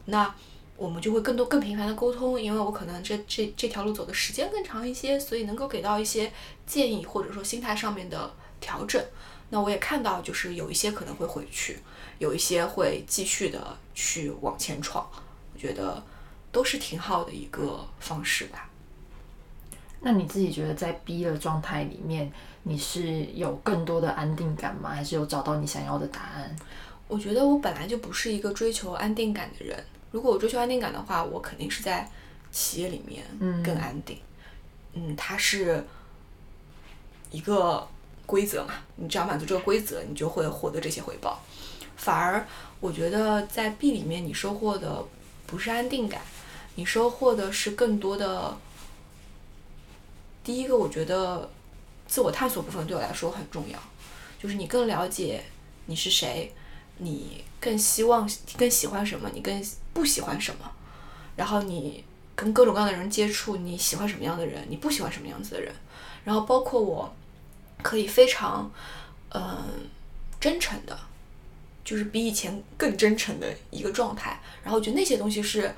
[0.06, 0.34] 那
[0.76, 6.32] 我们就会更多、更频繁的沟通，因为我可能这这这条路走的时间更长一些，所以能够给到一些
[6.68, 9.04] 建议，或者说心态上面的调整。
[9.50, 11.80] 那我也看到，就是有一些可能会回去，
[12.20, 15.10] 有一些会继续的去往前闯。
[15.54, 16.04] 我觉得
[16.52, 18.70] 都是挺好的一个方式吧。
[20.02, 22.32] 那你自己觉得在 B 的状态里面，
[22.64, 24.92] 你是有更多的安定感吗？
[24.92, 26.56] 还是有找到你想要的答案？
[27.08, 29.82] 我觉得我本来就不是一个追求安定感的人。
[30.12, 32.10] 如果我追求安定感的话，我肯定是在
[32.52, 33.26] 企业里面
[33.64, 34.20] 更安定。
[34.94, 35.84] 嗯，它是
[37.32, 37.88] 一个
[38.28, 41.42] 规则嘛，你只要满足这个规则，你就会获得这些回报。
[41.96, 42.46] 反而，
[42.80, 45.04] 我觉得在 B 里面，你收获的
[45.48, 46.22] 不是安定感，
[46.76, 48.56] 你收获的是更多的。
[50.44, 51.50] 第一个，我觉得
[52.06, 53.80] 自我探索部分对我来说很重要，
[54.40, 55.44] 就是你更了解
[55.88, 56.54] 你是谁。
[57.00, 59.30] 你更希望、更喜欢什么？
[59.32, 59.64] 你更
[59.94, 60.72] 不喜欢什么？
[61.36, 62.04] 然后你
[62.36, 64.66] 跟各种各样的人接触，你喜欢什么样的人？
[64.68, 65.72] 你不喜欢什么样子的人？
[66.24, 67.14] 然后包括我，
[67.82, 68.72] 可以非常
[69.30, 69.90] 嗯
[70.40, 70.98] 真诚的，
[71.84, 74.40] 就是比以前更真诚的一个状态。
[74.64, 75.74] 然后我觉得那些东西是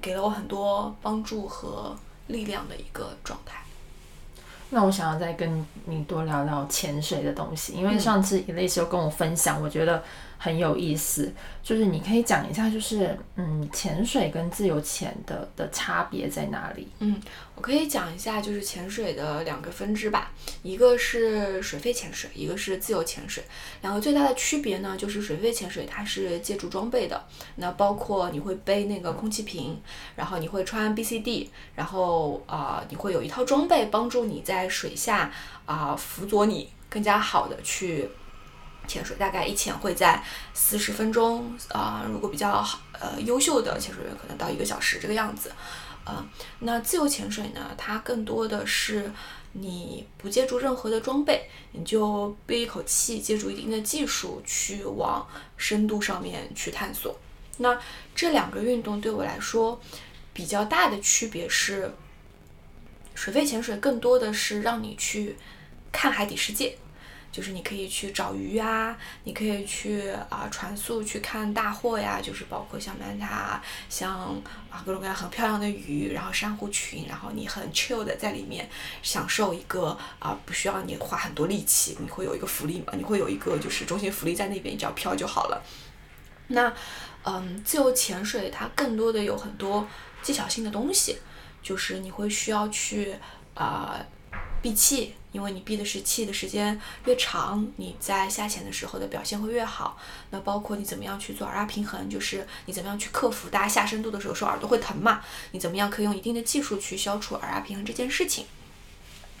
[0.00, 1.96] 给了我很多帮助和
[2.28, 3.62] 力量的一个状态。
[4.70, 10.02] 那我想要再跟你多聊聊潜水的东西，因为上次你那时候跟我分享，我觉得。
[10.42, 16.88] 很有意思，就是你可以讲一下，就是嗯，潜水跟自由潜的的差别在哪里？
[16.98, 17.14] 嗯，
[17.54, 20.32] 我可以讲一下，就是潜水的两个分支吧，
[20.64, 23.44] 一个是水肺潜水，一个是自由潜水。
[23.82, 27.24] 两个最大的区别呢，就是水肺潜水它是借助装备的，
[27.54, 29.80] 那包括你会背那个空气瓶，
[30.16, 35.32] 然后你会穿 BCD，然后啊，你会有一套装备帮助你在水下
[35.66, 38.08] 啊辅佐你更加好的去。
[38.86, 40.22] 潜水大概一潜会在
[40.54, 45.52] 四十分钟啊，如果比较好呃优秀的潜水员可能到一个小时这个样子，
[46.04, 46.26] 啊，
[46.60, 49.10] 那自由潜水呢，它更多的是
[49.52, 57.16] 你不借助任何的装备，你就憋一口气，借助一定的技术去往深度上面去探索。
[57.58, 57.78] 那
[58.14, 59.80] 这两个运动对我来说
[60.32, 61.94] 比较大的区别是，
[63.14, 65.36] 水肺潜水更多的是让你去
[65.92, 66.76] 看海底世界。
[67.32, 74.38] 就是你可以去找鱼啊，你可以去啊船速去看大货呀，就是包括像曼塔，像
[74.70, 78.68] 啊各种各样很漂亮的鱼，然后珊瑚群，然后你很 chill 的在里面
[79.02, 85.62] 享受一个啊不需要你花很多力气，你会有一个浮力嘛，你会有一个就是中心浮力在那边，你只要漂就好了。
[86.48, 86.70] 那
[87.24, 89.88] 嗯，自由潜水它更多的有很多
[90.22, 91.16] 技巧性的东西，
[91.62, 93.16] 就是你会需要去
[93.54, 94.04] 啊
[94.60, 95.14] 闭气。
[95.32, 99.98] 因为你闭的是气的时间越长，你在下潜的时候的表现会越好。
[100.30, 105.22] 那包括你怎么样去做耳压平衡，就是你怎么样去克服大家下深度的时候说耳朵会疼嘛？
[105.50, 108.46] 你怎么样可以用一定的技术去消除耳压平衡这件事情？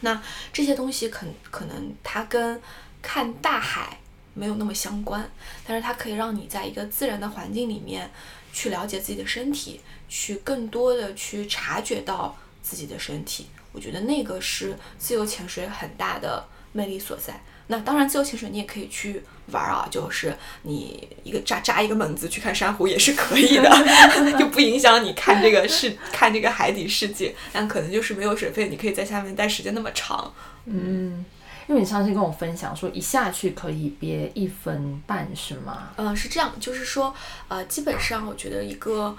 [0.00, 0.20] 那
[0.52, 2.60] 这些东西可可能它跟
[3.00, 4.00] 看大海
[4.34, 5.30] 没有那么相关，
[5.64, 8.10] 但是它可以让你在一个自然的环境里面
[8.52, 13.46] 去了解自己的身体，去更多的去察觉到自己的身体。
[13.72, 17.42] 我觉得那个是自由潜水很大的魅力所在。
[17.68, 23.70] 那当然，自由潜水你也可以去玩啊，就是你一个扎扎一个猛子去看珊瑚也是可以的，
[24.38, 27.34] 就不影响你看这个世看这个海底世界。
[27.52, 30.34] 但可能就是没有水费，你可以在下面待时间那么长。
[30.66, 31.24] 嗯，
[31.66, 35.92] 因为你上次跟我分享说一下去可以憋一分半是吗？
[35.96, 37.14] 嗯，是这样，就是说
[37.48, 39.16] 呃，基本上我觉得一个。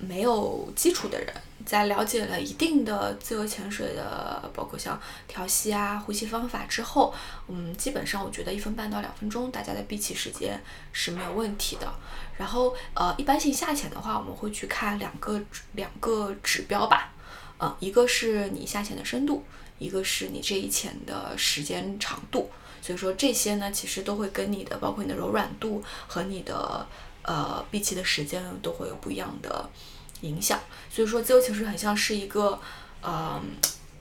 [0.00, 1.32] 没有基础的人，
[1.66, 4.98] 在了解了一定的自由潜水的，包括像
[5.28, 7.14] 调息啊、呼吸方法之后，
[7.48, 10.58] 嗯，基本上我觉得一分半到两分钟，大家的闭气时间
[10.92, 11.92] 是没有问题的。
[12.38, 15.40] 然后，呃，一般性下潜的话，我们会去看两个
[15.72, 17.12] 两个指标吧，
[17.58, 19.44] 呃，一个是你下潜的深度，
[19.78, 22.50] 一个是你这一潜的时间长度。
[22.80, 26.86] 所以说这些呢，其实都会跟你的，包括你的柔软度和你的。
[27.30, 29.70] 呃，闭气的时间都会有不一样的
[30.22, 30.58] 影响，
[30.90, 32.58] 所以说自由潜水很像是一个，
[33.02, 33.40] 呃，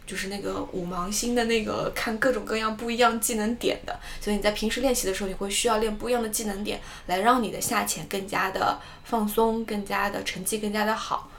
[0.08, 11.30] 就是那个五芒星的那个看各种各样不一样技能点的，所以你在平时练习的时候，你会需要练不一样的技能点，来让你的下潜更加的放松，更加的成绩更加的好。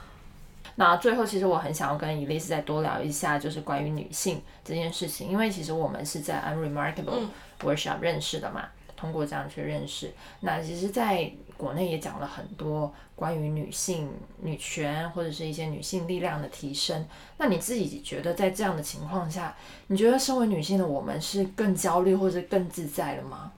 [0.75, 7.27] 那最后，其实我很想要跟伊丽丝再多聊一下，就是关于女性这件事情，因为其实我们是在 Unremarkable
[7.59, 8.69] Workshop 认识的嘛。
[8.95, 11.27] 通过这样去认识，那其实在
[11.61, 17.07] 国内也讲了很多关于女性女权或者是一些女性力量的提升。
[17.37, 19.55] 那你自己觉得在这样的情况下，
[19.85, 23.51] 你觉得身为女性的我们是更焦虑或者更自在了吗？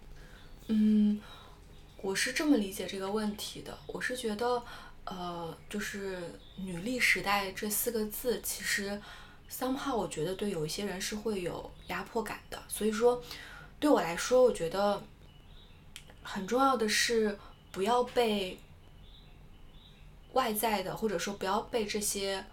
[0.68, 1.18] 嗯，
[2.01, 3.78] 我是这么理解这个问题的。
[3.88, 4.62] 我是觉得，
[5.06, 9.01] 呃，就是“女力时代”这四个字，其实
[9.49, 12.62] somehow 我觉得对有一些人是会有压迫感的。
[12.68, 13.24] 所以说，
[13.80, 15.01] 对我来说，我觉得。
[16.26, 17.38] 很重要的是，
[17.74, 18.60] 不要被
[20.34, 22.46] 外在的，或者说不要被这些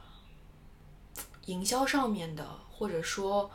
[1.44, 3.50] 营销上面的，或者说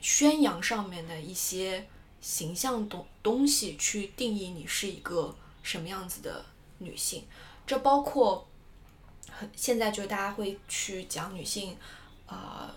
[0.00, 1.86] 宣扬上面的一些
[2.22, 6.42] 形象东东西去定义你是一个什么样子的
[6.78, 7.26] 女性。
[7.66, 8.48] 这包括
[9.30, 11.76] 很现在就大家会去讲女性，
[12.26, 12.74] 呃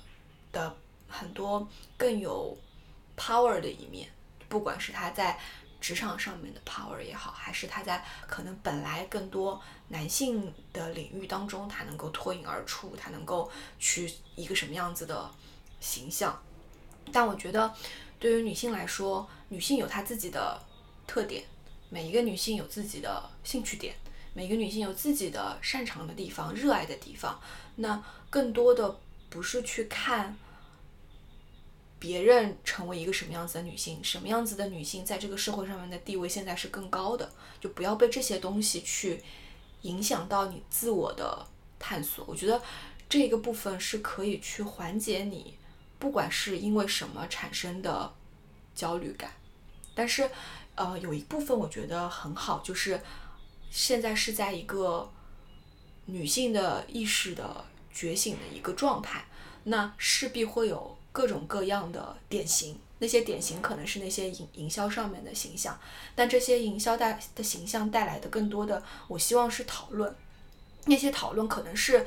[0.51, 0.76] 的
[1.08, 2.58] 很多更有
[3.16, 4.10] power 的一面，
[4.49, 5.39] 不管是她在。
[5.86, 15.29] 职场上面的 power 也好，还是他在可能本来更多男性的领域当中，他能够脱颖而出，他能够去一个什么样子的
[15.79, 16.41] 形象？
[17.13, 17.71] 但我觉得，
[18.17, 20.59] 对于女性来说，女性有她自己的
[21.05, 21.43] 特点，
[21.91, 23.93] 每一个女性有自己的兴趣点，
[24.33, 27.39] 每个女性有自己的擅长的地方、热爱的地方。
[27.75, 28.97] 那更多的
[29.29, 30.36] 不是去看。
[31.97, 39.23] 别人成为一个什么样子的女性，什么样子的女性在这个社会上面的地位现在是更高的，就不要被这些东西去
[39.83, 41.47] 影响到你自我的
[41.79, 42.25] 探索。
[42.27, 42.61] 我觉得
[43.07, 45.57] 这个部分是可以去缓解你，
[45.97, 48.13] 不管是因为什么产生的
[48.75, 49.31] 焦虑感。
[49.95, 50.29] 但是，
[50.75, 53.01] 呃，有一部分我觉得很好，就是
[53.71, 55.09] 现在是在一个
[56.05, 59.25] 女性的意识的觉醒的一个状态，
[59.63, 60.97] 那势必会有。
[61.16, 65.80] 各种各样的典型，那些典型可能是那些营营销上面的形象，
[66.13, 70.13] 但这些营销带的形象带来的更多的，我希望是讨论。
[70.88, 72.05] 那些讨论可能是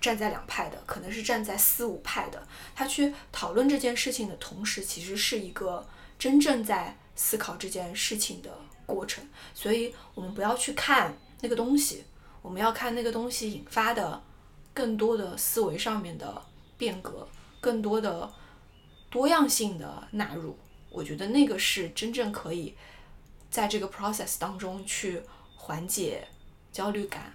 [0.00, 5.86] 站在两派的，可能是站在四五派的，他去讨论这件事情的同时，其实是一个
[6.18, 8.50] 真正在思考这件事情的
[8.86, 9.24] 过程。
[9.54, 12.02] 所以，我们不要去看那个东西，
[12.42, 14.20] 我们要看那个东西引发的
[14.74, 16.42] 更多的思维上面的
[16.76, 17.28] 变革。
[17.62, 18.30] 更多的
[19.08, 20.58] 多样性的纳入，
[20.90, 22.74] 我觉得那个是真正可以
[23.48, 25.22] 在这个 process 当中去
[25.56, 26.26] 缓解
[26.72, 27.34] 焦虑感，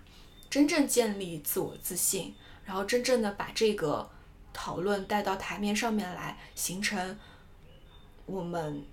[0.49, 4.09] 真正建立自我自信，然后真正的把这个
[4.51, 7.17] 讨论带到台面上面来，形成
[8.25, 8.83] 我们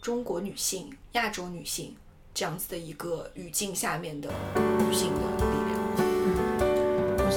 [0.00, 1.94] 中国女性、亚洲女性
[2.32, 4.32] 这样子的一个语境下面的
[4.78, 5.27] 女性的。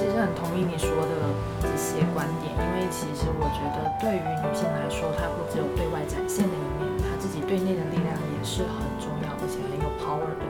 [0.02, 1.14] 其实很同意你说的
[1.62, 1.70] 这。
[1.82, 10.46] 些观点，因为其实我觉得对于女性来说，她不只有对外展现的一面，她自己对内的力量也是很重要，而且很有 power 的。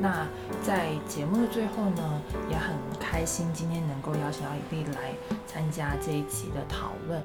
[0.00, 0.26] 那
[0.62, 2.20] 在节目的最后呢，
[2.50, 5.14] 也很开心今天能够邀请到伊丽来
[5.46, 7.22] 参加这一期的讨论。